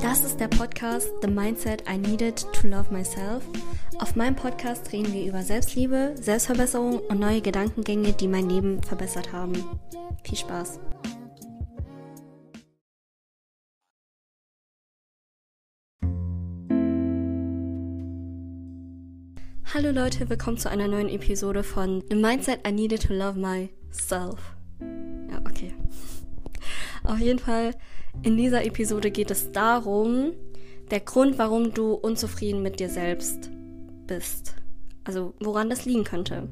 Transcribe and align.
Das 0.00 0.24
ist 0.24 0.40
der 0.40 0.48
Podcast 0.48 1.10
The 1.20 1.28
Mindset 1.28 1.84
I 1.86 1.98
Needed 1.98 2.46
to 2.54 2.66
Love 2.66 2.90
Myself. 2.90 3.44
Auf 3.98 4.16
meinem 4.16 4.34
Podcast 4.34 4.90
reden 4.90 5.12
wir 5.12 5.26
über 5.26 5.42
Selbstliebe, 5.42 6.14
Selbstverbesserung 6.18 7.00
und 7.00 7.20
neue 7.20 7.42
Gedankengänge, 7.42 8.14
die 8.14 8.26
mein 8.26 8.48
Leben 8.48 8.82
verbessert 8.82 9.32
haben. 9.34 9.52
Viel 10.24 10.38
Spaß! 10.38 10.80
Hallo 19.74 19.90
Leute, 19.90 20.30
willkommen 20.30 20.56
zu 20.56 20.70
einer 20.70 20.88
neuen 20.88 21.10
Episode 21.10 21.62
von 21.62 22.02
The 22.08 22.16
Mindset 22.16 22.66
I 22.66 22.72
Needed 22.72 23.06
to 23.06 23.12
Love 23.12 23.38
Myself. 23.38 24.59
Auf 27.10 27.18
jeden 27.18 27.40
Fall, 27.40 27.74
in 28.22 28.36
dieser 28.36 28.64
Episode 28.64 29.10
geht 29.10 29.32
es 29.32 29.50
darum, 29.50 30.30
der 30.92 31.00
Grund, 31.00 31.38
warum 31.38 31.74
du 31.74 31.94
unzufrieden 31.94 32.62
mit 32.62 32.78
dir 32.78 32.88
selbst 32.88 33.50
bist. 34.06 34.54
Also 35.02 35.34
woran 35.40 35.68
das 35.68 35.84
liegen 35.84 36.04
könnte. 36.04 36.48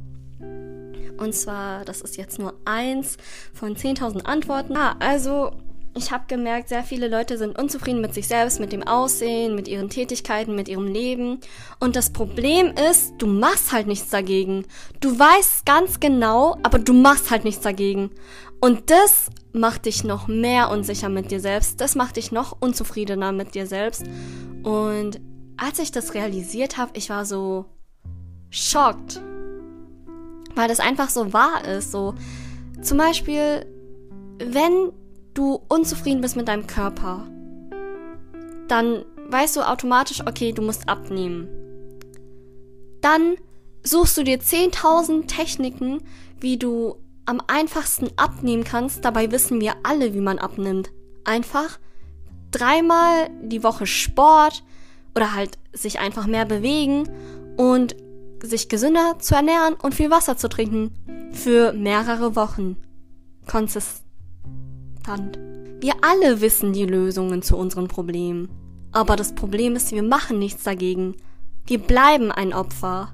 Und 1.16 1.32
zwar, 1.32 1.84
das 1.84 2.00
ist 2.00 2.16
jetzt 2.16 2.40
nur 2.40 2.54
eins 2.64 3.18
von 3.54 3.76
10.000 3.76 4.24
Antworten. 4.24 4.76
Ah, 4.76 4.96
also 4.98 5.52
ich 5.98 6.12
habe 6.12 6.24
gemerkt, 6.28 6.68
sehr 6.68 6.84
viele 6.84 7.08
Leute 7.08 7.38
sind 7.38 7.58
unzufrieden 7.58 8.00
mit 8.00 8.14
sich 8.14 8.28
selbst, 8.28 8.60
mit 8.60 8.72
dem 8.72 8.82
Aussehen, 8.82 9.54
mit 9.54 9.68
ihren 9.68 9.90
Tätigkeiten, 9.90 10.54
mit 10.54 10.68
ihrem 10.68 10.86
Leben. 10.86 11.40
Und 11.80 11.96
das 11.96 12.10
Problem 12.10 12.72
ist, 12.90 13.14
du 13.18 13.26
machst 13.26 13.72
halt 13.72 13.86
nichts 13.86 14.10
dagegen. 14.10 14.64
Du 15.00 15.18
weißt 15.18 15.66
ganz 15.66 15.98
genau, 15.98 16.56
aber 16.62 16.78
du 16.78 16.92
machst 16.92 17.30
halt 17.30 17.44
nichts 17.44 17.62
dagegen. 17.62 18.10
Und 18.60 18.90
das 18.90 19.30
macht 19.52 19.86
dich 19.86 20.04
noch 20.04 20.26
mehr 20.26 20.70
unsicher 20.70 21.08
mit 21.08 21.30
dir 21.30 21.40
selbst. 21.40 21.80
Das 21.80 21.94
macht 21.94 22.16
dich 22.16 22.32
noch 22.32 22.56
unzufriedener 22.60 23.32
mit 23.32 23.54
dir 23.54 23.66
selbst. 23.66 24.04
Und 24.62 25.20
als 25.56 25.78
ich 25.78 25.92
das 25.92 26.14
realisiert 26.14 26.76
habe, 26.76 26.92
ich 26.94 27.10
war 27.10 27.24
so 27.24 27.66
schockt. 28.50 29.20
Weil 30.54 30.68
das 30.68 30.80
einfach 30.80 31.08
so 31.08 31.32
wahr 31.32 31.64
ist. 31.64 31.92
So, 31.92 32.14
zum 32.82 32.98
Beispiel, 32.98 33.66
wenn 34.38 34.92
du 35.34 35.60
unzufrieden 35.68 36.20
bist 36.20 36.36
mit 36.36 36.48
deinem 36.48 36.66
Körper, 36.66 37.26
dann 38.66 39.04
weißt 39.28 39.56
du 39.56 39.62
automatisch, 39.62 40.20
okay, 40.26 40.52
du 40.52 40.62
musst 40.62 40.88
abnehmen. 40.88 41.48
Dann 43.00 43.36
suchst 43.82 44.16
du 44.16 44.24
dir 44.24 44.40
10.000 44.40 45.26
Techniken, 45.26 46.02
wie 46.40 46.56
du 46.56 46.96
am 47.28 47.42
einfachsten 47.46 48.08
abnehmen 48.16 48.64
kannst. 48.64 49.04
Dabei 49.04 49.30
wissen 49.30 49.60
wir 49.60 49.74
alle, 49.82 50.14
wie 50.14 50.20
man 50.20 50.38
abnimmt. 50.38 50.90
Einfach 51.24 51.78
dreimal 52.50 53.28
die 53.42 53.62
Woche 53.62 53.86
Sport 53.86 54.64
oder 55.14 55.34
halt 55.34 55.58
sich 55.74 56.00
einfach 56.00 56.26
mehr 56.26 56.46
bewegen 56.46 57.08
und 57.58 57.94
sich 58.42 58.70
gesünder 58.70 59.18
zu 59.18 59.34
ernähren 59.34 59.74
und 59.74 59.94
viel 59.94 60.10
Wasser 60.10 60.38
zu 60.38 60.48
trinken. 60.48 60.94
Für 61.32 61.74
mehrere 61.74 62.34
Wochen. 62.34 62.76
Konsistent. 63.46 64.00
Wir 65.80 65.94
alle 66.00 66.40
wissen 66.40 66.72
die 66.72 66.86
Lösungen 66.86 67.42
zu 67.42 67.58
unseren 67.58 67.88
Problemen. 67.88 68.48
Aber 68.90 69.16
das 69.16 69.34
Problem 69.34 69.76
ist, 69.76 69.92
wir 69.92 70.02
machen 70.02 70.38
nichts 70.38 70.64
dagegen. 70.64 71.14
Wir 71.66 71.78
bleiben 71.78 72.32
ein 72.32 72.54
Opfer. 72.54 73.12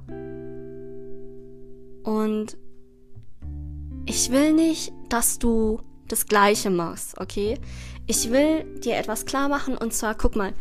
Und 2.05 2.57
ich 4.07 4.31
will 4.31 4.53
nicht, 4.53 4.93
dass 5.09 5.39
du 5.39 5.81
das 6.09 6.27
Gleiche 6.27 6.71
machst, 6.71 7.19
okay? 7.19 7.59
Ich 8.07 8.31
will 8.31 8.65
dir 8.81 8.97
etwas 8.97 9.25
klar 9.25 9.49
machen 9.49 9.77
und 9.77 9.95
zwar, 9.95 10.15
guck 10.15 10.37
mal, 10.37 10.53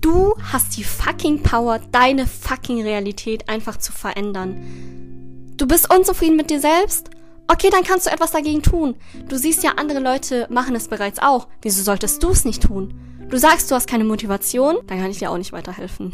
du 0.00 0.34
hast 0.52 0.76
die 0.76 0.84
fucking 0.84 1.42
Power, 1.42 1.80
deine 1.92 2.26
fucking 2.26 2.82
Realität 2.82 3.48
einfach 3.48 3.76
zu 3.76 3.92
verändern. 3.92 5.54
Du 5.56 5.66
bist 5.66 5.92
unzufrieden 5.92 6.36
mit 6.36 6.50
dir 6.50 6.60
selbst? 6.60 7.10
Okay, 7.48 7.68
dann 7.70 7.82
kannst 7.82 8.06
du 8.06 8.10
etwas 8.10 8.30
dagegen 8.30 8.62
tun. 8.62 8.94
Du 9.28 9.36
siehst 9.36 9.62
ja, 9.62 9.72
andere 9.76 10.00
Leute 10.00 10.46
machen 10.50 10.74
es 10.74 10.88
bereits 10.88 11.18
auch. 11.18 11.48
Wieso 11.62 11.82
solltest 11.82 12.22
du 12.22 12.30
es 12.30 12.44
nicht 12.44 12.62
tun? 12.62 12.94
Du 13.28 13.38
sagst, 13.38 13.70
du 13.70 13.74
hast 13.74 13.88
keine 13.88 14.04
Motivation, 14.04 14.76
dann 14.86 15.00
kann 15.00 15.10
ich 15.10 15.18
dir 15.18 15.30
auch 15.30 15.38
nicht 15.38 15.52
weiterhelfen. 15.52 16.12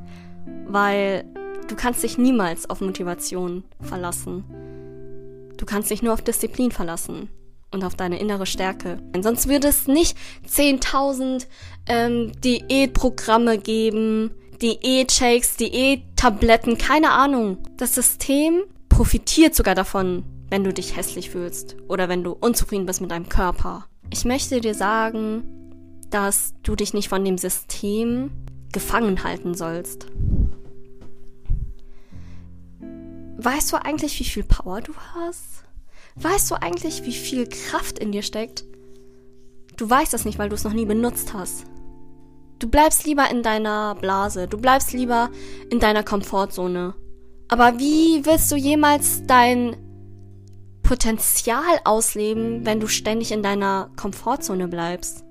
Weil 0.66 1.24
du 1.68 1.76
kannst 1.76 2.02
dich 2.02 2.18
niemals 2.18 2.70
auf 2.70 2.80
Motivation 2.80 3.64
verlassen. 3.80 4.44
Du 5.60 5.66
kannst 5.66 5.90
dich 5.90 6.02
nur 6.02 6.14
auf 6.14 6.22
Disziplin 6.22 6.70
verlassen 6.70 7.28
und 7.70 7.84
auf 7.84 7.94
deine 7.94 8.18
innere 8.18 8.46
Stärke. 8.46 8.96
Denn 9.14 9.22
sonst 9.22 9.46
würde 9.46 9.68
es 9.68 9.86
nicht 9.86 10.16
10.000 10.48 11.46
ähm, 11.86 12.32
Diätprogramme 12.40 13.58
geben, 13.58 14.30
Diät-Shakes, 14.62 15.58
Diät-Tabletten, 15.58 16.78
keine 16.78 17.10
Ahnung. 17.10 17.58
Das 17.76 17.94
System 17.94 18.62
profitiert 18.88 19.54
sogar 19.54 19.74
davon, 19.74 20.24
wenn 20.48 20.64
du 20.64 20.72
dich 20.72 20.96
hässlich 20.96 21.28
fühlst 21.28 21.76
oder 21.88 22.08
wenn 22.08 22.24
du 22.24 22.32
unzufrieden 22.32 22.86
bist 22.86 23.02
mit 23.02 23.10
deinem 23.10 23.28
Körper. 23.28 23.84
Ich 24.08 24.24
möchte 24.24 24.62
dir 24.62 24.74
sagen, 24.74 25.44
dass 26.08 26.54
du 26.62 26.74
dich 26.74 26.94
nicht 26.94 27.10
von 27.10 27.22
dem 27.22 27.36
System 27.36 28.30
gefangen 28.72 29.24
halten 29.24 29.52
sollst. 29.52 30.06
Weißt 33.42 33.72
du 33.72 33.82
eigentlich, 33.82 34.20
wie 34.20 34.24
viel 34.24 34.44
Power 34.44 34.82
du 34.82 34.92
hast? 35.14 35.64
Weißt 36.16 36.50
du 36.50 36.56
eigentlich, 36.60 37.06
wie 37.06 37.14
viel 37.14 37.48
Kraft 37.48 37.98
in 37.98 38.12
dir 38.12 38.20
steckt? 38.20 38.64
Du 39.78 39.88
weißt 39.88 40.12
das 40.12 40.26
nicht, 40.26 40.38
weil 40.38 40.50
du 40.50 40.56
es 40.56 40.64
noch 40.64 40.74
nie 40.74 40.84
benutzt 40.84 41.32
hast. 41.32 41.64
Du 42.58 42.68
bleibst 42.68 43.06
lieber 43.06 43.30
in 43.30 43.42
deiner 43.42 43.94
Blase, 43.94 44.46
du 44.46 44.58
bleibst 44.58 44.92
lieber 44.92 45.30
in 45.70 45.80
deiner 45.80 46.02
Komfortzone. 46.02 46.92
Aber 47.48 47.78
wie 47.78 48.26
willst 48.26 48.52
du 48.52 48.56
jemals 48.56 49.22
dein 49.26 49.74
Potenzial 50.82 51.80
ausleben, 51.84 52.66
wenn 52.66 52.78
du 52.78 52.88
ständig 52.88 53.32
in 53.32 53.42
deiner 53.42 53.90
Komfortzone 53.96 54.68
bleibst? 54.68 55.24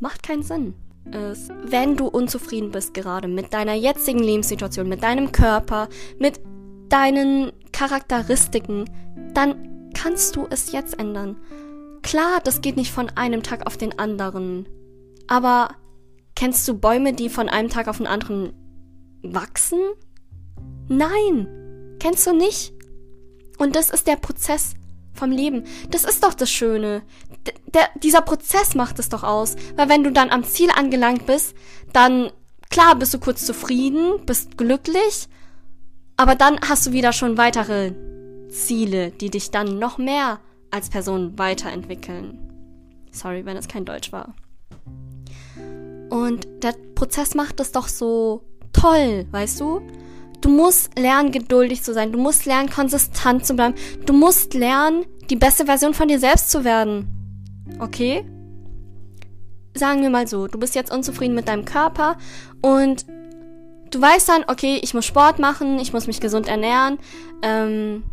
Macht 0.00 0.24
keinen 0.24 0.42
Sinn. 0.42 0.74
Ist, 1.12 1.52
wenn 1.64 1.96
du 1.96 2.08
unzufrieden 2.08 2.72
bist 2.72 2.94
gerade 2.94 3.28
mit 3.28 3.54
deiner 3.54 3.74
jetzigen 3.74 4.18
Lebenssituation, 4.18 4.88
mit 4.88 5.04
deinem 5.04 5.30
Körper, 5.30 5.88
mit 6.18 6.40
deinen 6.88 7.52
Charakteristiken, 7.72 8.88
dann 9.34 9.90
kannst 9.94 10.36
du 10.36 10.46
es 10.50 10.72
jetzt 10.72 10.98
ändern. 10.98 11.36
Klar, 12.02 12.40
das 12.44 12.60
geht 12.60 12.76
nicht 12.76 12.92
von 12.92 13.10
einem 13.10 13.42
Tag 13.42 13.66
auf 13.66 13.76
den 13.76 13.98
anderen. 13.98 14.68
Aber 15.26 15.70
kennst 16.34 16.66
du 16.68 16.78
Bäume, 16.78 17.12
die 17.12 17.28
von 17.28 17.48
einem 17.48 17.68
Tag 17.68 17.88
auf 17.88 17.98
den 17.98 18.06
anderen 18.06 18.52
wachsen? 19.22 19.80
Nein, 20.88 21.96
kennst 21.98 22.26
du 22.26 22.32
nicht. 22.32 22.72
Und 23.58 23.76
das 23.76 23.90
ist 23.90 24.06
der 24.06 24.16
Prozess 24.16 24.74
vom 25.12 25.30
Leben. 25.30 25.64
Das 25.90 26.04
ist 26.04 26.22
doch 26.22 26.32
das 26.32 26.50
Schöne. 26.50 27.02
D 27.46 27.52
der, 27.74 27.88
dieser 28.02 28.22
Prozess 28.22 28.74
macht 28.74 28.98
es 28.98 29.08
doch 29.08 29.24
aus. 29.24 29.56
Weil 29.76 29.88
wenn 29.88 30.04
du 30.04 30.12
dann 30.12 30.30
am 30.30 30.44
Ziel 30.44 30.70
angelangt 30.74 31.26
bist, 31.26 31.54
dann, 31.92 32.30
klar, 32.70 32.94
bist 32.96 33.12
du 33.12 33.18
kurz 33.18 33.44
zufrieden, 33.44 34.24
bist 34.24 34.56
glücklich, 34.56 35.28
aber 36.18 36.34
dann 36.34 36.58
hast 36.68 36.86
du 36.86 36.92
wieder 36.92 37.12
schon 37.12 37.38
weitere 37.38 37.92
Ziele, 38.50 39.12
die 39.12 39.30
dich 39.30 39.50
dann 39.50 39.78
noch 39.78 39.98
mehr 39.98 40.40
als 40.70 40.90
Person 40.90 41.38
weiterentwickeln. 41.38 42.38
Sorry, 43.12 43.46
wenn 43.46 43.56
es 43.56 43.68
kein 43.68 43.84
Deutsch 43.84 44.12
war. 44.12 44.34
Und 46.10 46.46
der 46.62 46.74
Prozess 46.94 47.34
macht 47.34 47.60
es 47.60 47.72
doch 47.72 47.86
so 47.86 48.42
toll, 48.72 49.26
weißt 49.30 49.60
du? 49.60 49.80
Du 50.40 50.48
musst 50.48 50.98
lernen, 50.98 51.30
geduldig 51.30 51.82
zu 51.82 51.94
sein. 51.94 52.12
Du 52.12 52.18
musst 52.18 52.46
lernen, 52.46 52.68
konsistent 52.68 53.46
zu 53.46 53.54
bleiben. 53.54 53.74
Du 54.04 54.12
musst 54.12 54.54
lernen, 54.54 55.06
die 55.30 55.36
beste 55.36 55.66
Version 55.66 55.94
von 55.94 56.08
dir 56.08 56.18
selbst 56.18 56.50
zu 56.50 56.64
werden. 56.64 57.06
Okay? 57.78 58.24
Sagen 59.74 60.02
wir 60.02 60.10
mal 60.10 60.26
so, 60.26 60.48
du 60.48 60.58
bist 60.58 60.74
jetzt 60.74 60.92
unzufrieden 60.92 61.36
mit 61.36 61.46
deinem 61.46 61.64
Körper 61.64 62.16
und 62.60 63.06
du 63.90 64.00
weißt 64.00 64.28
dann, 64.28 64.44
okay, 64.48 64.80
ich 64.82 64.94
muss 64.94 65.04
Sport 65.04 65.38
machen, 65.38 65.78
ich 65.78 65.92
muss 65.92 66.06
mich 66.06 66.20
gesund 66.20 66.48
ernähren, 66.48 66.98
ähm, 67.42 68.04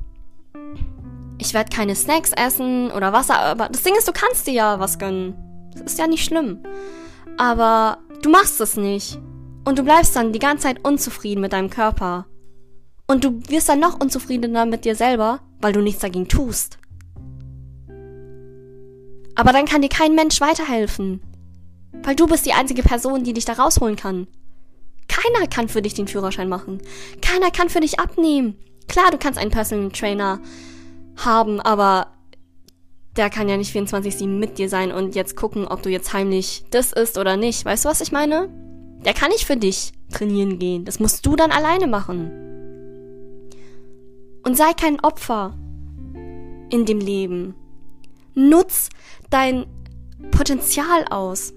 ich 1.37 1.53
werde 1.53 1.75
keine 1.75 1.95
Snacks 1.95 2.31
essen 2.31 2.91
oder 2.91 3.13
Wasser, 3.13 3.39
aber 3.39 3.69
das 3.69 3.83
Ding 3.83 3.95
ist, 3.95 4.07
du 4.07 4.13
kannst 4.13 4.47
dir 4.47 4.53
ja 4.53 4.79
was 4.79 4.99
gönnen. 4.99 5.35
Das 5.73 5.93
ist 5.93 5.99
ja 5.99 6.07
nicht 6.07 6.23
schlimm. 6.23 6.63
Aber 7.37 7.97
du 8.21 8.29
machst 8.29 8.61
es 8.61 8.77
nicht. 8.77 9.19
Und 9.65 9.79
du 9.79 9.83
bleibst 9.83 10.15
dann 10.15 10.31
die 10.31 10.39
ganze 10.39 10.63
Zeit 10.63 10.85
unzufrieden 10.85 11.41
mit 11.41 11.53
deinem 11.53 11.69
Körper. 11.69 12.27
Und 13.07 13.23
du 13.23 13.41
wirst 13.49 13.67
dann 13.67 13.79
noch 13.79 13.99
unzufriedener 13.99 14.65
mit 14.65 14.85
dir 14.85 14.95
selber, 14.95 15.41
weil 15.59 15.73
du 15.73 15.81
nichts 15.81 16.01
dagegen 16.01 16.27
tust. 16.27 16.77
Aber 19.35 19.51
dann 19.51 19.65
kann 19.65 19.81
dir 19.81 19.89
kein 19.89 20.15
Mensch 20.15 20.39
weiterhelfen. 20.39 21.21
Weil 22.03 22.15
du 22.15 22.27
bist 22.27 22.45
die 22.45 22.53
einzige 22.53 22.83
Person, 22.83 23.23
die 23.23 23.33
dich 23.33 23.45
da 23.45 23.53
rausholen 23.53 23.95
kann. 23.95 24.27
Keiner 25.07 25.47
kann 25.47 25.69
für 25.69 25.81
dich 25.81 25.93
den 25.93 26.07
Führerschein 26.07 26.49
machen. 26.49 26.81
Keiner 27.21 27.51
kann 27.51 27.69
für 27.69 27.79
dich 27.79 27.99
abnehmen. 27.99 28.57
Klar, 28.87 29.11
du 29.11 29.17
kannst 29.17 29.39
einen 29.39 29.51
Personal 29.51 29.91
Trainer 29.91 30.39
haben, 31.17 31.59
aber 31.61 32.07
der 33.15 33.29
kann 33.29 33.47
ja 33.47 33.57
nicht 33.57 33.75
24-7 33.75 34.27
mit 34.27 34.57
dir 34.57 34.69
sein 34.69 34.91
und 34.91 35.15
jetzt 35.15 35.35
gucken, 35.35 35.67
ob 35.67 35.81
du 35.81 35.89
jetzt 35.89 36.13
heimlich 36.13 36.65
das 36.69 36.91
isst 36.91 37.17
oder 37.17 37.37
nicht. 37.37 37.63
Weißt 37.65 37.85
du, 37.85 37.89
was 37.89 38.01
ich 38.01 38.11
meine? 38.11 38.49
Der 39.05 39.13
kann 39.13 39.29
nicht 39.29 39.45
für 39.45 39.57
dich 39.57 39.93
trainieren 40.11 40.59
gehen. 40.59 40.85
Das 40.85 40.99
musst 40.99 41.25
du 41.25 41.35
dann 41.35 41.51
alleine 41.51 41.87
machen. 41.87 42.31
Und 44.43 44.57
sei 44.57 44.73
kein 44.73 44.99
Opfer 44.99 45.57
in 46.69 46.85
dem 46.85 46.99
Leben. 46.99 47.55
Nutz 48.33 48.89
dein 49.29 49.65
Potenzial 50.31 51.05
aus. 51.09 51.53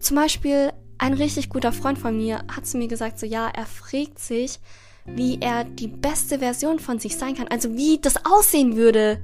Zum 0.00 0.16
Beispiel 0.16 0.72
ein 0.98 1.14
richtig 1.14 1.48
guter 1.48 1.72
Freund 1.72 1.98
von 1.98 2.16
mir 2.16 2.44
hat 2.48 2.66
zu 2.66 2.76
mir 2.76 2.88
gesagt, 2.88 3.18
so 3.18 3.26
ja, 3.26 3.48
er 3.48 3.66
fragt 3.66 4.18
sich, 4.18 4.58
wie 5.06 5.38
er 5.40 5.64
die 5.64 5.88
beste 5.88 6.40
Version 6.40 6.78
von 6.78 6.98
sich 6.98 7.16
sein 7.16 7.34
kann. 7.34 7.48
Also 7.48 7.76
wie 7.76 7.98
das 7.98 8.24
aussehen 8.24 8.76
würde. 8.76 9.20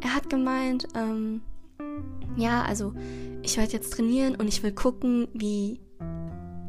Er 0.00 0.14
hat 0.14 0.30
gemeint, 0.30 0.88
ähm, 0.94 1.42
ja, 2.36 2.62
also 2.62 2.94
ich 3.42 3.56
werde 3.56 3.72
jetzt 3.72 3.92
trainieren 3.92 4.34
und 4.36 4.48
ich 4.48 4.62
will 4.62 4.72
gucken, 4.72 5.28
wie 5.34 5.80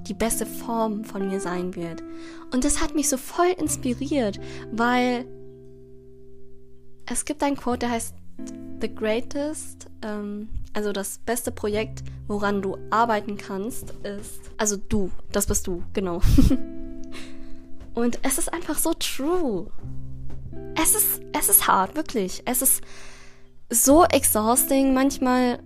die 0.08 0.14
beste 0.14 0.46
Form 0.46 1.04
von 1.04 1.28
mir 1.28 1.40
sein 1.40 1.76
wird. 1.76 2.04
Und 2.52 2.66
das 2.66 2.82
hat 2.82 2.96
mich 2.96 3.10
so 3.10 3.18
voll 3.18 3.54
inspiriert, 3.58 4.40
weil 4.72 5.26
es 7.06 7.26
gibt 7.26 7.44
ein 7.44 7.56
Quote, 7.56 7.80
der 7.80 7.92
heißt 7.92 8.16
The 8.82 8.94
Greatest, 8.94 9.88
ähm, 10.04 10.50
also 10.74 10.92
das 10.92 11.20
beste 11.20 11.52
Projekt, 11.52 12.04
woran 12.28 12.62
du 12.62 12.78
arbeiten 12.90 13.38
kannst, 13.38 13.92
ist, 14.04 14.40
also 14.58 14.78
du, 14.78 15.12
das 15.32 15.48
bist 15.48 15.68
du, 15.68 15.84
genau. 15.94 16.22
Und 17.94 18.20
es 18.22 18.38
ist 18.38 18.54
einfach 18.54 18.78
so 18.78 18.94
true. 18.94 19.72
Es 20.82 20.96
ist, 20.96 21.22
es 21.38 21.50
ist 21.50 21.68
hart, 21.68 21.96
wirklich. 21.96 22.44
Es 22.46 22.62
ist 22.62 22.82
so 23.70 24.06
exhausting 24.06 24.94
manchmal, 24.94 25.60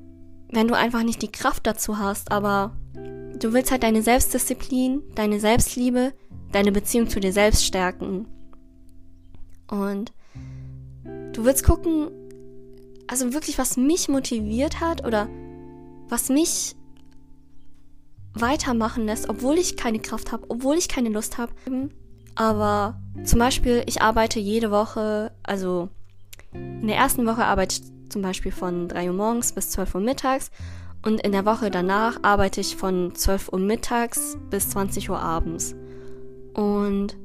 wenn 0.50 0.68
du 0.68 0.76
einfach 0.76 1.04
nicht 1.04 1.22
die 1.22 1.32
Kraft 1.32 1.68
dazu 1.68 2.00
hast, 2.00 2.32
aber 2.32 2.76
du 2.94 3.54
willst 3.54 3.72
halt 3.72 3.84
deine 3.84 4.02
Selbstdisziplin, 4.02 5.04
deine 5.16 5.40
Selbstliebe, 5.40 6.14
deine 6.52 6.72
Beziehung 6.72 7.10
zu 7.10 7.20
dir 7.20 7.34
selbst 7.34 7.66
stärken. 7.66 8.28
Und 9.70 10.14
du 11.34 11.46
willst 11.46 11.64
gucken, 11.64 12.10
also 13.08 13.34
wirklich, 13.34 13.58
was 13.58 13.78
mich 13.78 14.10
motiviert 14.10 14.80
hat 14.80 15.06
oder 15.06 15.28
was 16.10 16.30
mich 16.30 16.76
weitermachen 18.34 19.06
lässt, 19.06 19.30
obwohl 19.30 19.58
ich 19.58 19.78
keine 19.78 20.00
Kraft 20.00 20.32
habe, 20.32 20.46
obwohl 20.50 20.76
ich 20.78 20.88
keine 20.88 21.10
Lust 21.10 21.38
habe. 21.38 21.54
Aber 22.36 23.00
zum 23.24 23.40
Beispiel, 23.40 23.84
ich 23.86 24.02
arbeite 24.02 24.40
jede 24.40 24.72
Woche, 24.72 25.32
also 25.44 25.90
in 26.52 26.88
der 26.88 26.98
ersten 26.98 27.26
Woche 27.26 27.46
arbeite 27.46 27.76
ich 27.76 28.10
zum 28.10 28.22
Beispiel 28.22 28.52
von 28.52 28.88
3 28.88 29.08
Uhr 29.10 29.16
morgens 29.16 29.54
bis 29.54 29.72
12 29.72 29.96
Uhr 29.96 30.02
mittags 30.02 30.52
und 31.06 31.22
in 31.22 31.32
der 31.32 31.46
Woche 31.46 31.70
danach 31.70 32.20
arbeite 32.22 32.62
ich 32.62 32.76
von 32.76 33.14
12 33.14 33.50
Uhr 33.52 33.60
mittags 33.60 34.38
bis 34.50 34.70
20 34.70 35.10
Uhr 35.10 35.20
abends. 35.20 35.76
Und 36.54 37.18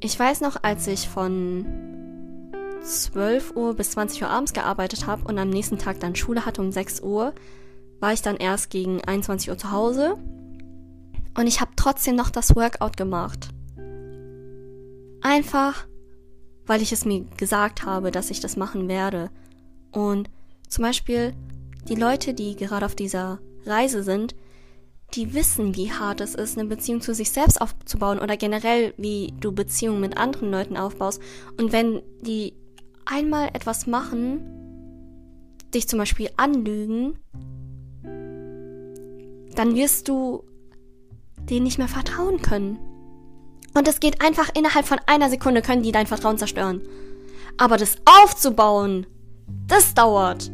ich 0.00 0.18
weiß 0.18 0.40
noch, 0.40 0.62
als 0.62 0.86
ich 0.86 1.08
von 1.08 1.66
12 2.82 3.56
Uhr 3.56 3.74
bis 3.74 3.92
20 3.92 4.22
Uhr 4.22 4.28
abends 4.30 4.52
gearbeitet 4.52 5.06
habe 5.06 5.24
und 5.24 5.38
am 5.38 5.50
nächsten 5.50 5.78
Tag 5.78 6.00
dann 6.00 6.16
Schule 6.16 6.46
hatte 6.46 6.60
um 6.62 6.72
6 6.72 7.00
Uhr, 7.00 7.34
war 8.00 8.12
ich 8.12 8.22
dann 8.22 8.36
erst 8.36 8.70
gegen 8.70 9.02
21 9.04 9.50
Uhr 9.50 9.58
zu 9.58 9.70
Hause 9.70 10.16
und 11.36 11.46
ich 11.46 11.60
habe 11.60 11.72
trotzdem 11.76 12.16
noch 12.16 12.30
das 12.30 12.56
Workout 12.56 12.96
gemacht. 12.96 13.48
Einfach, 15.22 15.86
weil 16.66 16.82
ich 16.82 16.92
es 16.92 17.04
mir 17.04 17.24
gesagt 17.36 17.84
habe, 17.84 18.10
dass 18.10 18.30
ich 18.30 18.40
das 18.40 18.56
machen 18.56 18.88
werde. 18.88 19.30
Und 19.92 20.30
zum 20.68 20.82
Beispiel 20.82 21.34
die 21.88 21.94
Leute, 21.94 22.34
die 22.34 22.56
gerade 22.56 22.86
auf 22.86 22.94
dieser 22.94 23.38
Reise 23.66 24.02
sind, 24.02 24.34
die 25.14 25.34
wissen, 25.34 25.74
wie 25.76 25.92
hart 25.92 26.20
es 26.20 26.34
ist, 26.34 26.56
eine 26.56 26.68
Beziehung 26.68 27.00
zu 27.00 27.14
sich 27.14 27.30
selbst 27.32 27.60
aufzubauen 27.60 28.20
oder 28.20 28.36
generell, 28.36 28.94
wie 28.96 29.34
du 29.40 29.52
Beziehungen 29.52 30.00
mit 30.00 30.16
anderen 30.16 30.50
Leuten 30.50 30.76
aufbaust. 30.76 31.20
Und 31.58 31.72
wenn 31.72 32.02
die 32.20 32.54
einmal 33.10 33.48
etwas 33.52 33.86
machen, 33.86 34.40
dich 35.74 35.88
zum 35.88 35.98
Beispiel 35.98 36.30
anlügen, 36.36 37.18
dann 39.54 39.74
wirst 39.74 40.08
du 40.08 40.44
denen 41.36 41.64
nicht 41.64 41.78
mehr 41.78 41.88
vertrauen 41.88 42.40
können. 42.40 42.78
Und 43.74 43.86
es 43.86 44.00
geht 44.00 44.22
einfach 44.24 44.50
innerhalb 44.56 44.86
von 44.86 45.00
einer 45.06 45.30
Sekunde, 45.30 45.62
können 45.62 45.82
die 45.82 45.92
dein 45.92 46.06
Vertrauen 46.06 46.38
zerstören. 46.38 46.82
Aber 47.56 47.76
das 47.76 47.98
aufzubauen, 48.04 49.06
das 49.66 49.94
dauert. 49.94 50.50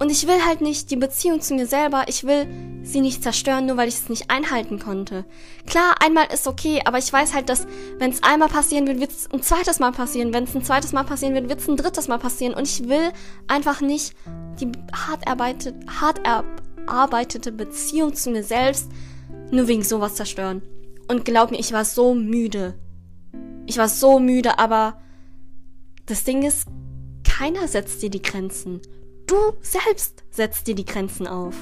Und 0.00 0.10
ich 0.10 0.26
will 0.26 0.46
halt 0.46 0.62
nicht 0.62 0.90
die 0.90 0.96
Beziehung 0.96 1.42
zu 1.42 1.54
mir 1.54 1.66
selber, 1.66 2.04
ich 2.08 2.24
will 2.24 2.46
sie 2.82 3.02
nicht 3.02 3.22
zerstören, 3.22 3.66
nur 3.66 3.76
weil 3.76 3.88
ich 3.88 3.96
es 3.96 4.08
nicht 4.08 4.30
einhalten 4.30 4.78
konnte. 4.78 5.26
Klar, 5.66 5.96
einmal 6.02 6.26
ist 6.32 6.46
okay, 6.46 6.80
aber 6.86 6.96
ich 6.96 7.12
weiß 7.12 7.34
halt, 7.34 7.50
dass 7.50 7.66
wenn 7.98 8.10
es 8.10 8.22
einmal 8.22 8.48
passieren 8.48 8.86
wird, 8.86 8.98
wird 8.98 9.10
es 9.10 9.30
ein 9.30 9.42
zweites 9.42 9.78
Mal 9.78 9.92
passieren. 9.92 10.32
Wenn 10.32 10.44
es 10.44 10.54
ein 10.56 10.64
zweites 10.64 10.92
Mal 10.92 11.04
passieren 11.04 11.34
wird, 11.34 11.50
wird 11.50 11.60
es 11.60 11.68
ein 11.68 11.76
drittes 11.76 12.08
Mal 12.08 12.16
passieren. 12.16 12.54
Und 12.54 12.66
ich 12.66 12.88
will 12.88 13.12
einfach 13.46 13.82
nicht 13.82 14.14
die 14.58 14.72
hart, 14.90 15.26
erbeitet, 15.26 15.74
hart 16.00 16.18
erarbeitete 16.24 17.52
Beziehung 17.52 18.14
zu 18.14 18.30
mir 18.30 18.42
selbst 18.42 18.88
nur 19.50 19.68
wegen 19.68 19.84
sowas 19.84 20.14
zerstören. 20.14 20.62
Und 21.08 21.26
glaub 21.26 21.50
mir, 21.50 21.58
ich 21.58 21.72
war 21.74 21.84
so 21.84 22.14
müde. 22.14 22.72
Ich 23.66 23.76
war 23.76 23.90
so 23.90 24.18
müde, 24.18 24.58
aber 24.58 24.98
das 26.06 26.24
Ding 26.24 26.42
ist, 26.42 26.68
keiner 27.22 27.68
setzt 27.68 28.02
dir 28.02 28.08
die 28.08 28.22
Grenzen. 28.22 28.80
Du 29.30 29.36
selbst 29.60 30.24
setzt 30.32 30.66
dir 30.66 30.74
die 30.74 30.84
Grenzen 30.84 31.28
auf. 31.28 31.54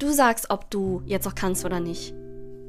Du 0.00 0.10
sagst, 0.10 0.50
ob 0.50 0.68
du 0.68 1.00
jetzt 1.06 1.28
auch 1.28 1.36
kannst 1.36 1.64
oder 1.64 1.78
nicht. 1.78 2.12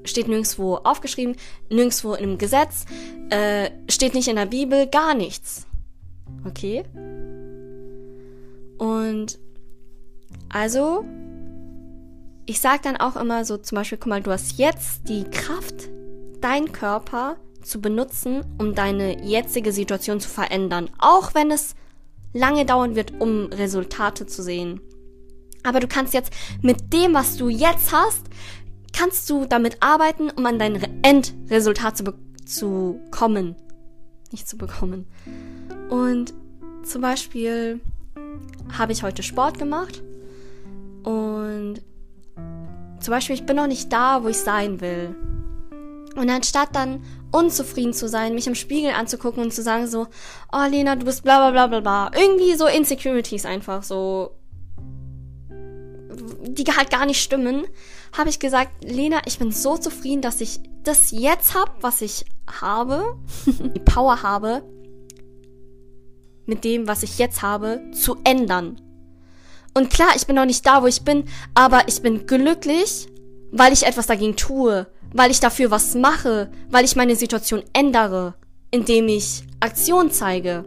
Steht 0.04 0.27
nirgendwo 0.27 0.75
aufgeschrieben, 0.75 1.36
nirgendwo 1.71 2.13
in 2.13 2.25
einem 2.25 2.38
Gesetz, 2.38 2.86
äh, 3.31 3.71
steht 3.89 4.13
nicht 4.13 4.27
in 4.27 4.36
der 4.36 4.45
Bibel, 4.45 4.86
gar 4.86 5.16
nichts. 5.16 5.66
Okay? 6.45 6.83
Und 8.77 9.39
also, 10.50 11.06
ich 12.45 12.62
sag 12.62 12.83
dann 12.83 12.98
auch 12.98 13.16
immer 13.16 13.45
so 13.45 13.57
zum 13.57 13.77
Beispiel, 13.77 13.98
guck 13.98 14.10
mal, 14.10 14.21
du 14.21 14.30
hast 14.30 14.60
jetzt 14.60 15.10
die 15.10 15.24
Kraft, 15.24 15.89
deinen 16.39 16.71
Körper 16.71 17.38
zu 17.63 17.81
benutzen, 17.81 18.45
um 18.60 18.75
deine 18.75 19.24
jetzige 19.25 19.71
Situation 19.71 20.19
zu 20.19 20.30
verändern. 20.30 20.92
Auch 21.00 21.33
wenn 21.33 21.50
es 21.50 21.74
lange 22.34 22.66
dauern 22.66 22.96
wird, 22.96 23.20
um 23.20 23.48
Resultate 23.48 24.26
zu 24.26 24.44
sehen. 24.44 24.81
Aber 25.64 25.80
du 25.80 25.88
kannst 25.88 26.14
jetzt 26.14 26.31
mit 26.62 26.94
dem, 26.94 27.14
was 27.14 27.38
du 27.38 27.50
jetzt 27.50 27.92
hast, 27.92 28.28
kannst 28.94 29.30
du 29.30 29.45
damit 29.45 29.78
arbeiten, 29.81 30.30
um 30.30 30.45
an 30.45 30.59
dein 30.59 31.04
Endresultat 31.04 31.98
zu, 31.98 32.14
zu 32.45 33.00
kommen. 33.12 33.56
Nicht 34.31 34.48
zu 34.48 34.57
bekommen. 34.57 35.07
Und 35.90 36.33
zum 36.83 37.02
Beispiel 37.02 37.81
habe 38.78 38.92
ich 38.92 39.04
heute 39.04 39.24
Sport 39.24 39.57
gemacht 39.57 40.02
und 41.04 41.81
zum 43.00 43.12
Beispiel, 43.14 43.36
ich 43.36 43.45
bin 43.45 43.56
noch 43.56 43.68
nicht 43.68 43.92
da, 43.92 44.24
wo 44.24 44.28
ich 44.28 44.38
sein 44.38 44.81
will. 44.81 45.16
Und 46.19 46.30
anstatt 46.30 46.76
dann 46.76 47.02
unzufrieden 47.31 47.94
zu 47.94 48.09
sein, 48.09 48.35
mich 48.35 48.45
im 48.45 48.56
Spiegel 48.56 48.92
anzugucken 48.92 49.42
und 49.42 49.54
zu 49.54 49.61
sagen 49.61 49.88
so, 49.88 50.07
oh 50.52 50.66
Lena, 50.69 50.97
du 50.97 51.06
bist 51.06 51.23
bla 51.23 51.38
bla 51.38 51.52
bla 51.52 51.80
bla 51.80 52.09
bla. 52.09 52.19
Irgendwie 52.21 52.56
so 52.56 52.68
Insecurities 52.68 53.45
einfach 53.45 53.83
so, 53.83 54.35
die 56.42 56.66
halt 56.66 56.92
gar 56.92 57.06
nicht 57.06 57.23
stimmen, 57.23 57.66
habe 58.18 58.30
ich 58.30 58.40
gesagt, 58.40 58.83
Lena, 58.83 59.21
ich 59.28 59.40
bin 59.40 59.54
so 59.54 59.78
zufrieden, 59.78 60.21
dass 60.21 60.42
ich 60.42 60.59
das 60.83 61.11
jetzt 61.11 61.54
hab, 61.56 61.81
was 61.81 62.02
ich 62.02 62.26
habe, 62.59 63.18
die 63.45 63.80
Power 63.80 64.21
habe, 64.21 64.61
mit 66.45 66.66
dem, 66.66 66.85
was 66.85 67.04
ich 67.04 67.18
jetzt 67.18 67.42
habe, 67.42 67.80
zu 67.94 68.18
ändern. 68.26 68.81
Und 69.73 69.90
klar, 69.90 70.09
ich 70.18 70.28
bin 70.28 70.35
noch 70.35 70.45
nicht 70.45 70.66
da, 70.66 70.83
wo 70.83 70.88
ich 70.88 71.04
bin, 71.04 71.23
aber 71.54 71.88
ich 71.88 72.02
bin 72.02 72.26
glücklich, 72.26 73.07
weil 73.51 73.73
ich 73.73 73.85
etwas 73.85 74.07
dagegen 74.07 74.35
tue, 74.35 74.87
weil 75.13 75.31
ich 75.31 75.39
dafür 75.39 75.71
was 75.71 75.95
mache, 75.95 76.51
weil 76.69 76.85
ich 76.85 76.95
meine 76.95 77.15
Situation 77.15 77.63
ändere, 77.73 78.35
indem 78.71 79.07
ich 79.07 79.44
Aktion 79.59 80.11
zeige. 80.11 80.65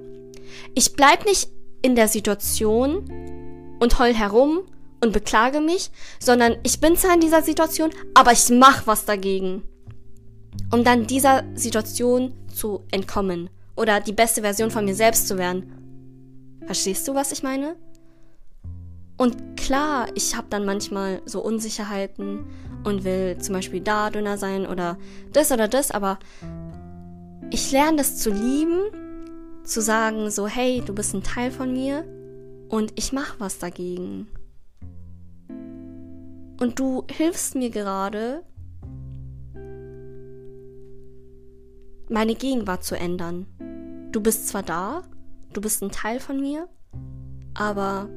Ich 0.74 0.94
bleib 0.94 1.24
nicht 1.24 1.48
in 1.82 1.94
der 1.94 2.08
Situation 2.08 3.76
und 3.80 3.98
heul 3.98 4.14
herum 4.14 4.60
und 5.00 5.12
beklage 5.12 5.60
mich, 5.60 5.90
sondern 6.20 6.56
ich 6.62 6.80
bin 6.80 6.96
zwar 6.96 7.14
in 7.14 7.20
dieser 7.20 7.42
Situation, 7.42 7.90
aber 8.14 8.32
ich 8.32 8.48
mach 8.50 8.86
was 8.86 9.04
dagegen, 9.04 9.62
um 10.70 10.84
dann 10.84 11.06
dieser 11.06 11.44
Situation 11.54 12.34
zu 12.52 12.84
entkommen 12.90 13.50
oder 13.76 14.00
die 14.00 14.12
beste 14.12 14.42
Version 14.42 14.70
von 14.70 14.84
mir 14.84 14.94
selbst 14.94 15.26
zu 15.26 15.38
werden. 15.38 16.60
Verstehst 16.66 17.06
du, 17.08 17.14
was 17.14 17.32
ich 17.32 17.42
meine? 17.42 17.76
Und 19.16 19.56
klar, 19.56 20.08
ich 20.14 20.36
habe 20.36 20.46
dann 20.50 20.64
manchmal 20.64 21.22
so 21.26 21.42
Unsicherheiten 21.42 22.46
und 22.84 23.04
will 23.04 23.38
zum 23.38 23.54
Beispiel 23.54 23.80
da 23.80 24.10
dünner 24.10 24.38
sein 24.38 24.66
oder 24.66 24.98
das 25.32 25.52
oder 25.52 25.68
das, 25.68 25.90
aber 25.90 26.18
ich 27.50 27.70
lerne 27.70 27.98
das 27.98 28.16
zu 28.16 28.30
lieben, 28.30 28.80
zu 29.64 29.80
sagen, 29.80 30.30
so, 30.30 30.46
hey, 30.46 30.82
du 30.84 30.94
bist 30.94 31.14
ein 31.14 31.22
Teil 31.22 31.50
von 31.50 31.72
mir 31.72 32.04
und 32.68 32.92
ich 32.96 33.12
mach 33.12 33.38
was 33.38 33.58
dagegen. 33.58 34.26
Und 36.58 36.78
du 36.78 37.04
hilfst 37.10 37.54
mir 37.54 37.70
gerade, 37.70 38.42
meine 42.08 42.34
Gegenwart 42.34 42.84
zu 42.84 42.96
ändern. 42.96 43.46
Du 44.12 44.20
bist 44.20 44.48
zwar 44.48 44.62
da, 44.62 45.02
du 45.52 45.60
bist 45.60 45.82
ein 45.82 45.90
Teil 45.90 46.20
von 46.20 46.40
mir, 46.40 46.68
aber 47.54 48.08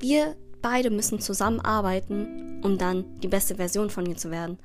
wir 0.00 0.36
beide 0.62 0.90
müssen 0.90 1.20
zusammenarbeiten, 1.20 2.60
um 2.62 2.78
dann 2.78 3.04
die 3.20 3.28
beste 3.28 3.56
Version 3.56 3.90
von 3.90 4.04
mir 4.04 4.16
zu 4.16 4.30
werden. 4.30 4.58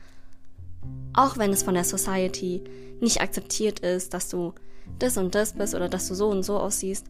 Auch 1.13 1.37
wenn 1.37 1.51
es 1.51 1.63
von 1.63 1.73
der 1.73 1.83
Society 1.83 2.63
nicht 2.99 3.21
akzeptiert 3.21 3.79
ist, 3.79 4.13
dass 4.13 4.29
du 4.29 4.53
das 4.99 5.17
und 5.17 5.35
das 5.35 5.53
bist 5.53 5.75
oder 5.75 5.89
dass 5.89 6.07
du 6.07 6.15
so 6.15 6.29
und 6.29 6.43
so 6.43 6.57
aussiehst. 6.57 7.05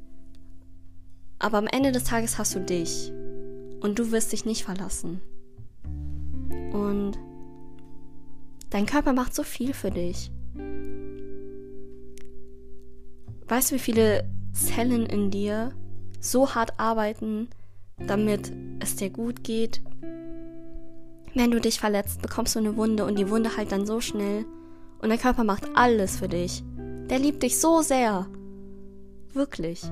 Aber 1.40 1.58
am 1.58 1.68
Ende 1.68 1.92
des 1.92 2.04
Tages 2.04 2.38
hast 2.38 2.56
du 2.56 2.60
dich 2.60 3.12
und 3.82 3.98
du 3.98 4.12
wirst 4.12 4.32
dich 4.32 4.46
nicht 4.46 4.64
verlassen. 4.64 5.22
Und 6.72 7.18
dein 8.70 8.86
Körper 8.86 9.14
macht 9.14 9.34
so 9.34 9.44
viel 9.44 9.74
für 9.74 9.92
dich. 9.92 10.32
Weißt 13.48 13.72
du, 13.72 13.76
wie 13.76 13.80
viele 13.80 14.30
Zellen 14.54 15.06
in 15.06 15.32
dir 15.32 15.74
so 16.20 16.54
hart 16.54 16.80
arbeiten, 16.80 17.50
damit 17.98 18.52
es 18.80 18.96
dir 18.96 19.10
gut 19.10 19.44
geht? 19.44 19.82
Wenn 21.34 21.52
du 21.52 21.62
dich 21.62 21.80
verletzt, 21.80 22.22
bekommst 22.22 22.56
du 22.56 22.60
eine 22.60 22.76
Wunde 22.76 23.06
und 23.06 23.18
die 23.18 23.30
Wunde 23.30 23.56
heilt 23.56 23.72
dann 23.72 23.86
so 23.86 24.02
schnell. 24.02 24.46
Und 25.00 25.10
der 25.10 25.18
Körper 25.18 25.44
macht 25.44 25.70
alles 25.76 26.18
für 26.18 26.28
dich. 26.28 26.64
Der 27.10 27.20
liebt 27.20 27.42
dich 27.42 27.60
so 27.60 27.82
sehr. 27.82 28.28
Wirklich. 29.34 29.84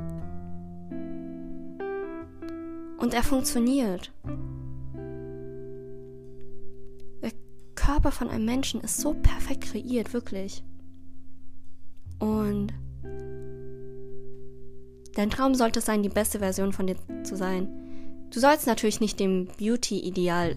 Und 2.97 3.13
er 3.13 3.23
funktioniert. 3.23 4.11
Der 7.21 7.31
Körper 7.75 8.11
von 8.11 8.29
einem 8.29 8.45
Menschen 8.45 8.81
ist 8.81 8.97
so 8.97 9.13
perfekt 9.13 9.61
kreiert, 9.61 10.13
wirklich. 10.13 10.63
Und 12.19 12.73
dein 15.15 15.29
Traum 15.29 15.55
sollte 15.55 15.79
es 15.79 15.85
sein, 15.85 16.03
die 16.03 16.09
beste 16.09 16.39
Version 16.39 16.73
von 16.73 16.87
dir 16.87 16.97
zu 17.23 17.37
sein. 17.37 17.88
Du 18.31 18.39
sollst 18.39 18.67
natürlich 18.67 19.01
nicht 19.01 19.19
dem 19.19 19.47
Beauty-Ideal 19.57 20.55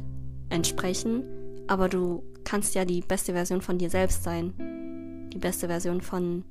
entsprechen, 0.50 1.24
aber 1.68 1.88
du 1.88 2.22
kannst 2.44 2.74
ja 2.74 2.84
die 2.84 3.00
beste 3.00 3.32
Version 3.32 3.62
von 3.62 3.78
dir 3.78 3.88
selbst 3.88 4.24
sein. 4.24 4.52
Die 5.32 5.38
beste 5.38 5.68
Version 5.68 6.02
von 6.02 6.44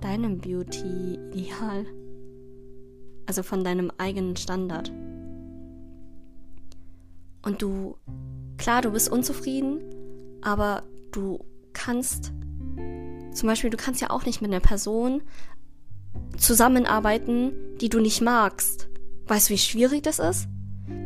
deinem 0.00 0.38
Beauty-Ideal. 0.38 1.84
Also 3.26 3.42
von 3.42 3.64
deinem 3.64 3.92
eigenen 3.98 4.36
Standard. 4.36 4.92
Und 7.42 7.60
du, 7.60 7.96
klar, 8.56 8.80
du 8.80 8.92
bist 8.92 9.10
unzufrieden, 9.10 9.82
aber 10.40 10.84
du 11.12 11.44
kannst, 11.74 12.32
zum 13.32 13.46
Beispiel, 13.46 13.70
du 13.70 13.76
kannst 13.76 14.00
ja 14.00 14.10
auch 14.10 14.24
nicht 14.24 14.40
mit 14.40 14.50
einer 14.50 14.60
Person 14.60 15.22
zusammenarbeiten, 16.38 17.52
die 17.80 17.90
du 17.90 18.00
nicht 18.00 18.22
magst. 18.22 18.88
Weißt 19.26 19.48
du, 19.48 19.54
wie 19.54 19.58
schwierig 19.58 20.02
das 20.02 20.18
ist? 20.18 20.48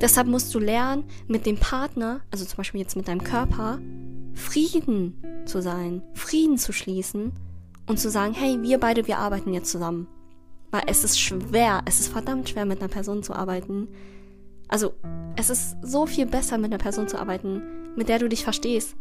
Deshalb 0.00 0.28
musst 0.28 0.54
du 0.54 0.58
lernen, 0.58 1.04
mit 1.26 1.46
dem 1.46 1.56
Partner, 1.56 2.20
also 2.30 2.44
zum 2.44 2.58
Beispiel 2.58 2.80
jetzt 2.80 2.96
mit 2.96 3.08
deinem 3.08 3.24
Körper, 3.24 3.78
Frieden 4.34 5.42
zu 5.46 5.62
sein, 5.62 6.02
Frieden 6.14 6.58
zu 6.58 6.72
schließen 6.72 7.32
und 7.86 7.98
zu 7.98 8.10
sagen, 8.10 8.34
hey, 8.34 8.60
wir 8.62 8.78
beide, 8.78 9.06
wir 9.06 9.18
arbeiten 9.18 9.52
jetzt 9.52 9.70
zusammen. 9.70 10.06
Weil 10.70 10.82
es 10.86 11.02
ist 11.02 11.18
schwer, 11.18 11.82
es 11.86 12.00
ist 12.00 12.08
verdammt 12.08 12.48
schwer, 12.48 12.64
mit 12.64 12.80
einer 12.80 12.88
Person 12.88 13.22
zu 13.22 13.34
arbeiten. 13.34 13.88
Also, 14.68 14.94
es 15.36 15.50
ist 15.50 15.76
so 15.82 16.06
viel 16.06 16.26
besser, 16.26 16.58
mit 16.58 16.66
einer 16.66 16.78
Person 16.78 17.08
zu 17.08 17.18
arbeiten, 17.18 17.62
mit 17.96 18.08
der 18.08 18.18
du 18.18 18.28
dich 18.28 18.44
verstehst. 18.44 18.94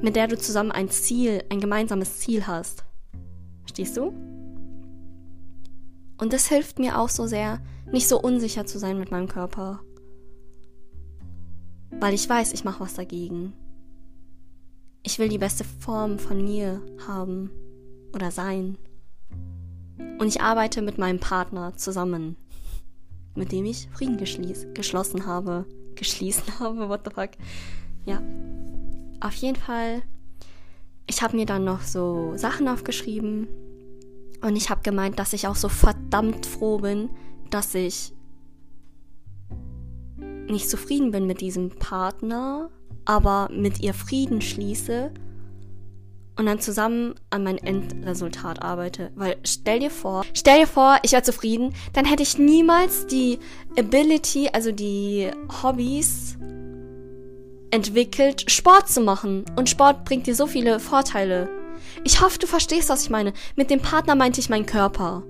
Mit 0.00 0.16
der 0.16 0.28
du 0.28 0.38
zusammen 0.38 0.72
ein 0.72 0.88
Ziel, 0.88 1.44
ein 1.50 1.60
gemeinsames 1.60 2.18
Ziel 2.18 2.46
hast. 2.46 2.84
Verstehst 3.62 3.96
du? 3.96 4.14
Und 6.20 6.34
das 6.34 6.48
hilft 6.48 6.78
mir 6.78 6.98
auch 6.98 7.08
so 7.08 7.26
sehr, 7.26 7.60
nicht 7.90 8.06
so 8.06 8.20
unsicher 8.20 8.66
zu 8.66 8.78
sein 8.78 8.98
mit 8.98 9.10
meinem 9.10 9.26
Körper. 9.26 9.80
Weil 11.98 12.12
ich 12.12 12.28
weiß, 12.28 12.52
ich 12.52 12.62
mache 12.62 12.80
was 12.80 12.92
dagegen. 12.92 13.54
Ich 15.02 15.18
will 15.18 15.30
die 15.30 15.38
beste 15.38 15.64
Form 15.64 16.18
von 16.18 16.44
mir 16.44 16.82
haben 17.08 17.50
oder 18.14 18.30
sein. 18.30 18.76
Und 20.18 20.28
ich 20.28 20.42
arbeite 20.42 20.82
mit 20.82 20.98
meinem 20.98 21.20
Partner 21.20 21.74
zusammen, 21.76 22.36
mit 23.34 23.50
dem 23.50 23.64
ich 23.64 23.88
Frieden 23.90 24.18
geschlossen 24.18 25.24
habe. 25.24 25.64
Geschließen 25.94 26.60
habe, 26.60 26.88
what 26.90 27.00
the 27.04 27.14
fuck. 27.14 27.30
Ja. 28.04 28.22
Auf 29.20 29.34
jeden 29.34 29.56
Fall, 29.56 30.02
ich 31.06 31.22
habe 31.22 31.36
mir 31.36 31.46
dann 31.46 31.64
noch 31.64 31.80
so 31.80 32.34
Sachen 32.36 32.68
aufgeschrieben 32.68 33.48
und 34.42 34.56
ich 34.56 34.70
habe 34.70 34.82
gemeint, 34.82 35.18
dass 35.18 35.32
ich 35.32 35.46
auch 35.46 35.56
so 35.56 35.68
verdammt 35.68 36.46
froh 36.46 36.78
bin, 36.78 37.10
dass 37.50 37.74
ich 37.74 38.12
nicht 40.48 40.68
zufrieden 40.68 41.10
bin 41.10 41.26
mit 41.26 41.40
diesem 41.40 41.70
Partner, 41.70 42.70
aber 43.04 43.48
mit 43.52 43.80
ihr 43.80 43.94
Frieden 43.94 44.40
schließe 44.40 45.12
und 46.36 46.46
dann 46.46 46.58
zusammen 46.58 47.14
an 47.28 47.44
mein 47.44 47.58
Endresultat 47.58 48.62
arbeite. 48.62 49.12
Weil 49.14 49.36
stell 49.44 49.80
dir 49.80 49.90
vor, 49.90 50.24
stell 50.32 50.60
dir 50.60 50.66
vor, 50.66 50.98
ich 51.02 51.12
wäre 51.12 51.22
zufrieden, 51.22 51.74
dann 51.92 52.04
hätte 52.06 52.22
ich 52.22 52.38
niemals 52.38 53.06
die 53.06 53.38
Ability, 53.78 54.48
also 54.52 54.72
die 54.72 55.30
Hobbys 55.62 56.38
entwickelt, 57.70 58.50
Sport 58.50 58.88
zu 58.88 59.00
machen. 59.00 59.44
Und 59.56 59.68
Sport 59.68 60.04
bringt 60.04 60.26
dir 60.26 60.34
so 60.34 60.46
viele 60.46 60.80
Vorteile. 60.80 61.59
Ich 62.04 62.20
hoffe, 62.20 62.38
du 62.38 62.46
verstehst, 62.46 62.88
was 62.88 63.04
ich 63.04 63.10
meine. 63.10 63.32
Mit 63.56 63.70
dem 63.70 63.80
Partner 63.80 64.14
meinte 64.14 64.40
ich 64.40 64.48
meinen 64.48 64.66
Körper. 64.66 65.22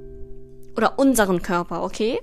Oder 0.77 0.99
unseren 0.99 1.43
Körper, 1.43 1.83
okay? 1.83 2.21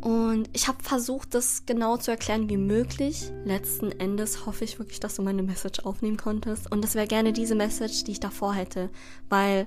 Und 0.00 0.48
ich 0.52 0.68
habe 0.68 0.82
versucht, 0.82 1.34
das 1.34 1.64
genau 1.66 1.96
zu 1.96 2.10
erklären 2.10 2.48
wie 2.48 2.56
möglich. 2.56 3.30
Letzten 3.44 3.92
Endes 3.92 4.46
hoffe 4.46 4.64
ich 4.64 4.78
wirklich, 4.78 5.00
dass 5.00 5.16
du 5.16 5.22
meine 5.22 5.42
Message 5.42 5.80
aufnehmen 5.80 6.16
konntest. 6.16 6.70
Und 6.70 6.82
das 6.82 6.94
wäre 6.94 7.06
gerne 7.06 7.32
diese 7.32 7.54
Message, 7.54 8.04
die 8.04 8.12
ich 8.12 8.20
davor 8.20 8.54
hätte. 8.54 8.90
Weil 9.28 9.66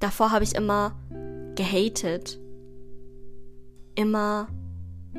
davor 0.00 0.30
habe 0.30 0.44
ich 0.44 0.54
immer 0.54 0.96
gehatet. 1.54 2.38
Immer. 3.94 4.48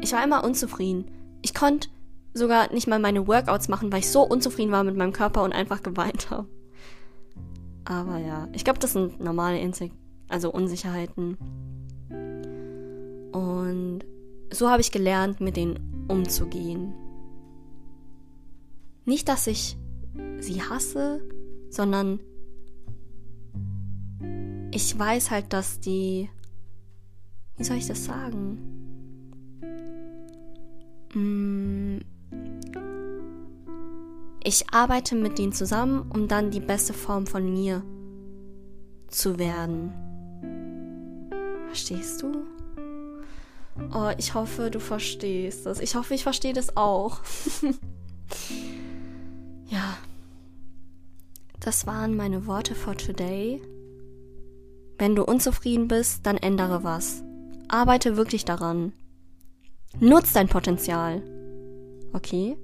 Ich 0.01 0.13
war 0.13 0.23
immer 0.23 0.43
unzufrieden. 0.43 1.11
Ich 1.41 1.53
konnte 1.53 1.89
sogar 2.33 2.71
nicht 2.73 2.87
mal 2.87 2.99
meine 2.99 3.27
Workouts 3.27 3.67
machen, 3.67 3.91
weil 3.91 3.99
ich 3.99 4.09
so 4.09 4.23
unzufrieden 4.23 4.71
war 4.71 4.83
mit 4.83 4.97
meinem 4.97 5.13
Körper 5.13 5.43
und 5.43 5.53
einfach 5.53 5.83
geweint 5.83 6.29
habe. 6.29 6.47
Aber 7.85 8.17
ja, 8.17 8.47
ich 8.53 8.63
glaube, 8.63 8.79
das 8.79 8.93
sind 8.93 9.19
normale 9.19 9.59
Insek 9.59 9.91
also 10.27 10.51
Unsicherheiten. 10.51 11.37
Und 13.31 13.99
so 14.51 14.69
habe 14.69 14.81
ich 14.81 14.91
gelernt, 14.91 15.41
mit 15.41 15.57
denen 15.57 16.05
umzugehen. 16.07 16.93
Nicht, 19.05 19.27
dass 19.27 19.47
ich 19.47 19.77
sie 20.39 20.61
hasse, 20.61 21.21
sondern 21.69 22.19
ich 24.71 24.97
weiß 24.97 25.31
halt, 25.31 25.53
dass 25.53 25.79
die, 25.79 26.29
wie 27.57 27.63
soll 27.63 27.77
ich 27.77 27.87
das 27.87 28.05
sagen? 28.05 28.57
Mm, 31.13 31.99
ich 34.45 34.71
arbeite 34.71 35.15
mit 35.15 35.39
denen 35.39 35.53
zusammen, 35.53 36.09
um 36.13 36.27
dann 36.27 36.51
die 36.51 36.59
beste 36.59 36.93
Form 36.93 37.25
von 37.25 37.51
mir 37.51 37.83
zu 39.07 39.39
werden. 39.39 39.91
Verstehst 41.67 42.21
du? 42.21 42.45
Oh, 43.93 44.11
ich 44.17 44.33
hoffe, 44.33 44.71
du 44.71 44.79
verstehst 44.79 45.65
das. 45.65 45.79
Ich 45.79 45.95
hoffe, 45.95 46.13
ich 46.13 46.23
verstehe 46.23 46.53
das 46.53 46.77
auch. 46.77 47.19
ja. 49.67 49.97
Das 51.59 51.87
waren 51.87 52.15
meine 52.15 52.45
Worte 52.45 52.75
for 52.75 52.95
today. 52.95 53.61
Wenn 54.97 55.15
du 55.15 55.25
unzufrieden 55.25 55.87
bist, 55.87 56.25
dann 56.25 56.37
ändere 56.37 56.83
was. 56.83 57.23
Arbeite 57.67 58.15
wirklich 58.15 58.45
daran. 58.45 58.93
Nutz 59.99 60.33
dein 60.33 60.47
Potenzial. 60.47 61.23
Okay? 62.13 62.57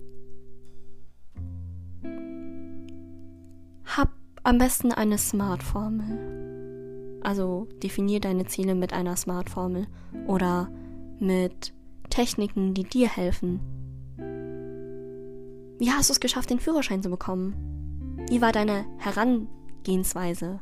Am 4.43 4.57
besten 4.57 4.91
eine 4.91 5.17
Smart-Formel. 5.17 7.19
Also 7.24 7.67
definier 7.83 8.19
deine 8.19 8.45
Ziele 8.45 8.75
mit 8.75 8.93
einer 8.93 9.15
Smart-Formel 9.15 9.88
oder 10.27 10.69
mit 11.19 11.74
Techniken, 12.10 12.74
die 12.74 12.83
dir 12.83 13.07
helfen. 13.07 13.60
Wie 15.77 15.91
hast 15.91 16.10
du 16.10 16.13
es 16.13 16.19
geschafft, 16.19 16.50
den 16.50 16.60
Führerschein 16.60 17.03
zu 17.03 17.10
bekommen? 17.10 18.25
Wie 18.29 18.41
war 18.41 18.51
deine 18.51 18.86
Herangehensweise? 18.98 20.60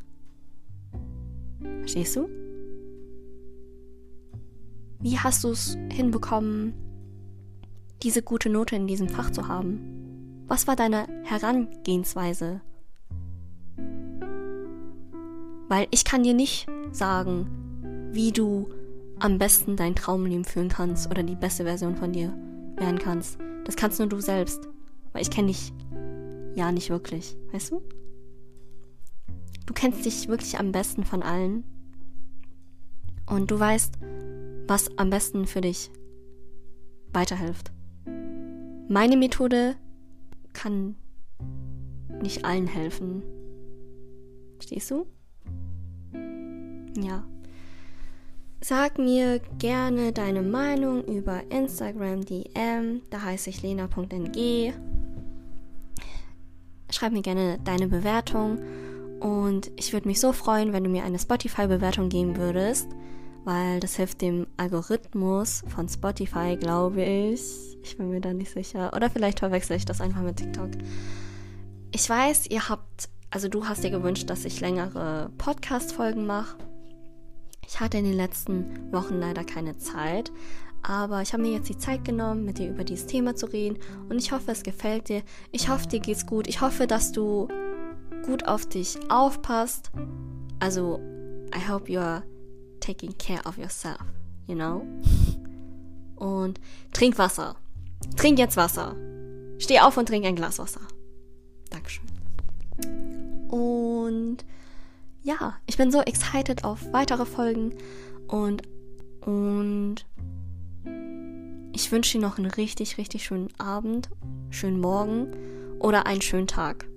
Verstehst 1.79 2.15
du? 2.15 2.27
Wie 5.01 5.17
hast 5.17 5.45
du 5.45 5.49
es 5.49 5.77
hinbekommen, 5.91 6.73
diese 8.03 8.21
gute 8.21 8.49
Note 8.49 8.75
in 8.75 8.87
diesem 8.87 9.07
Fach 9.07 9.31
zu 9.31 9.47
haben? 9.47 10.43
Was 10.47 10.67
war 10.67 10.75
deine 10.75 11.07
Herangehensweise? 11.23 12.61
Weil 15.69 15.87
ich 15.91 16.03
kann 16.03 16.23
dir 16.23 16.33
nicht 16.33 16.67
sagen, 16.91 18.09
wie 18.11 18.31
du 18.31 18.69
am 19.19 19.37
besten 19.37 19.75
dein 19.75 19.95
Traumleben 19.95 20.43
führen 20.43 20.67
kannst 20.67 21.09
oder 21.09 21.23
die 21.23 21.35
beste 21.35 21.63
Version 21.63 21.95
von 21.95 22.11
dir 22.11 22.33
werden 22.75 22.97
kannst. 22.97 23.37
Das 23.65 23.75
kannst 23.75 23.99
nur 23.99 24.09
du 24.09 24.19
selbst. 24.19 24.67
Weil 25.13 25.21
ich 25.21 25.29
kenne 25.29 25.47
dich 25.47 25.71
ja 26.55 26.71
nicht 26.71 26.89
wirklich, 26.89 27.37
weißt 27.51 27.71
du? 27.71 27.81
Du 29.67 29.73
kennst 29.73 30.03
dich 30.05 30.27
wirklich 30.27 30.57
am 30.57 30.71
besten 30.71 31.03
von 31.03 31.21
allen. 31.21 31.63
Und 33.27 33.51
du 33.51 33.59
weißt, 33.59 33.99
was 34.67 34.97
am 34.97 35.11
besten 35.11 35.45
für 35.45 35.61
dich 35.61 35.91
weiterhilft. 37.13 37.71
Meine 38.87 39.17
Methode 39.17 39.75
kann 40.53 40.95
nicht 42.23 42.43
allen 42.43 42.65
helfen. 42.65 43.21
Verstehst 44.55 44.89
du? 44.89 45.05
Ja. 46.97 47.23
Sag 48.61 48.99
mir 48.99 49.39
gerne 49.57 50.11
deine 50.11 50.41
Meinung 50.41 51.03
über 51.05 51.49
Instagram 51.49 52.25
DM. 52.25 53.01
Da 53.09 53.21
heiße 53.21 53.49
ich 53.49 53.61
lena.ng. 53.61 54.73
Schreib 56.91 57.13
mir 57.13 57.21
gerne 57.21 57.57
deine 57.63 57.87
Bewertung. 57.87 58.59
Und 59.21 59.71
ich 59.77 59.93
würde 59.93 60.07
mich 60.07 60.19
so 60.19 60.33
freuen, 60.33 60.73
wenn 60.73 60.83
du 60.83 60.89
mir 60.89 61.03
eine 61.03 61.19
Spotify-Bewertung 61.19 62.09
geben 62.09 62.37
würdest, 62.37 62.87
weil 63.45 63.79
das 63.79 63.95
hilft 63.95 64.21
dem 64.21 64.47
Algorithmus 64.57 65.63
von 65.67 65.87
Spotify, 65.87 66.57
glaube 66.57 67.03
ich. 67.03 67.41
Ich 67.81 67.97
bin 67.97 68.09
mir 68.09 68.21
da 68.21 68.33
nicht 68.33 68.51
sicher. 68.51 68.93
Oder 68.93 69.09
vielleicht 69.09 69.39
verwechsel 69.39 69.77
ich 69.77 69.85
das 69.85 70.01
einfach 70.01 70.21
mit 70.21 70.37
TikTok. 70.37 70.71
Ich 71.91 72.09
weiß, 72.09 72.47
ihr 72.49 72.67
habt, 72.67 73.09
also 73.29 73.47
du 73.47 73.65
hast 73.67 73.83
dir 73.83 73.89
gewünscht, 73.89 74.29
dass 74.29 74.45
ich 74.45 74.59
längere 74.59 75.31
Podcast-Folgen 75.37 76.25
mache. 76.25 76.57
Ich 77.69 77.79
hatte 77.79 77.99
in 77.99 78.03
den 78.03 78.15
letzten 78.15 78.91
Wochen 78.91 79.19
leider 79.19 79.43
keine 79.43 79.77
Zeit, 79.77 80.31
aber 80.81 81.21
ich 81.21 81.33
habe 81.33 81.43
mir 81.43 81.51
jetzt 81.51 81.69
die 81.69 81.77
Zeit 81.77 82.03
genommen, 82.03 82.43
mit 82.43 82.57
dir 82.57 82.67
über 82.67 82.83
dieses 82.83 83.05
Thema 83.05 83.35
zu 83.35 83.45
reden 83.45 83.77
und 84.09 84.17
ich 84.17 84.31
hoffe, 84.31 84.49
es 84.51 84.63
gefällt 84.63 85.07
dir. 85.07 85.21
Ich 85.51 85.69
hoffe, 85.69 85.87
dir 85.87 85.99
geht's 85.99 86.25
gut. 86.25 86.47
Ich 86.47 86.61
hoffe, 86.61 86.87
dass 86.87 87.11
du 87.11 87.47
gut 88.25 88.47
auf 88.47 88.65
dich 88.65 88.97
aufpasst. 89.11 89.91
Also, 90.59 90.99
I 91.55 91.69
hope 91.69 91.91
you 91.91 91.99
are 91.99 92.23
taking 92.79 93.15
care 93.19 93.41
of 93.45 93.59
yourself, 93.59 94.01
you 94.47 94.55
know? 94.55 94.81
Und 96.15 96.59
trink 96.91 97.19
Wasser. 97.19 97.55
Trink 98.17 98.39
jetzt 98.39 98.57
Wasser. 98.57 98.95
Steh 99.59 99.79
auf 99.79 99.95
und 99.95 100.07
trink 100.07 100.25
ein 100.25 100.35
Glas 100.35 100.57
Wasser. 100.57 100.81
Dankeschön. 101.69 102.03
Und 103.49 104.43
ja, 105.29 105.53
ich 105.67 105.77
bin 105.77 105.91
so 105.91 106.01
excited 106.01 106.63
auf 106.63 106.91
weitere 106.91 107.25
Folgen 107.25 107.75
und, 108.27 108.63
und 109.21 109.97
ich 111.71 111.91
wünsche 111.91 112.17
dir 112.17 112.21
noch 112.21 112.39
einen 112.39 112.49
richtig, 112.49 112.97
richtig 112.97 113.25
schönen 113.25 113.49
Abend, 113.59 114.09
schönen 114.49 114.79
Morgen 114.79 115.27
oder 115.79 116.07
einen 116.07 116.21
schönen 116.21 116.47
Tag. 116.47 116.87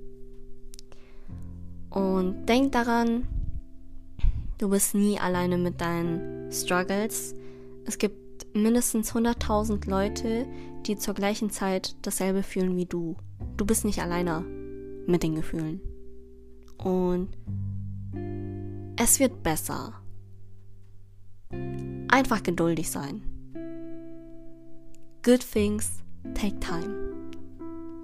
Und 1.90 2.46
denk 2.46 2.72
daran, 2.72 3.28
du 4.56 4.70
bist 4.70 4.94
nie 4.94 5.20
alleine 5.20 5.58
mit 5.58 5.82
deinen 5.82 6.50
Struggles. 6.50 7.34
Es 7.84 7.98
gibt 7.98 8.46
mindestens 8.56 9.12
100.000 9.12 9.90
Leute, 9.90 10.46
die 10.86 10.96
zur 10.96 11.12
gleichen 11.12 11.50
Zeit 11.50 11.96
dasselbe 12.00 12.42
fühlen 12.42 12.76
wie 12.76 12.86
du. 12.86 13.14
Du 13.58 13.66
bist 13.66 13.84
nicht 13.84 14.00
alleine 14.00 14.40
mit 15.06 15.22
den 15.22 15.34
Gefühlen. 15.34 15.82
Und 16.82 17.28
es 18.96 19.20
wird 19.20 19.42
besser. 19.42 19.94
Einfach 22.08 22.42
geduldig 22.42 22.90
sein. 22.90 23.22
Good 25.22 25.40
things 25.40 26.02
take 26.34 26.58
time. 26.60 27.30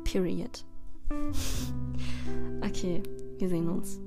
Period. 0.04 0.64
Okay, 2.60 3.02
wir 3.38 3.48
sehen 3.48 3.68
uns. 3.68 4.00